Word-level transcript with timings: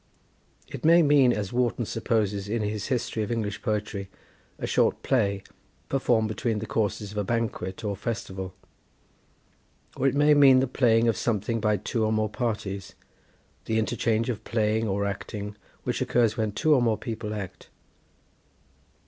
It 0.67 0.83
may 0.83 1.03
mean, 1.03 1.31
as 1.31 1.53
Warton 1.53 1.85
supposes 1.85 2.49
in 2.49 2.63
his 2.63 2.87
history 2.87 3.21
of 3.21 3.31
English 3.31 3.61
Poetry, 3.61 4.09
a 4.57 4.65
short 4.65 5.03
play 5.03 5.43
performed 5.89 6.27
between 6.27 6.57
the 6.57 6.65
courses 6.65 7.11
of 7.11 7.19
a 7.19 7.23
banquet, 7.23 7.83
or 7.83 7.95
festival; 7.95 8.55
or 9.95 10.07
it 10.07 10.15
may 10.15 10.33
mean 10.33 10.59
the 10.59 10.65
playing 10.65 11.07
of 11.07 11.15
something 11.17 11.59
by 11.59 11.77
two 11.77 12.03
or 12.03 12.11
more 12.11 12.29
parties, 12.29 12.95
the 13.65 13.77
interchange 13.77 14.27
of 14.31 14.43
playing 14.43 14.87
or 14.87 15.05
acting 15.05 15.55
which 15.83 16.01
occurs 16.01 16.35
when 16.35 16.51
two 16.51 16.73
or 16.73 16.81
more 16.81 16.97
people 16.97 17.31
act. 17.35 17.69